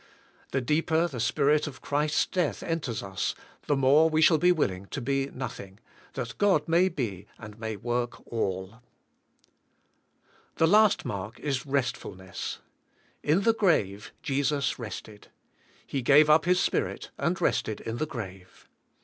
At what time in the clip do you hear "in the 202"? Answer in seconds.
17.81-18.07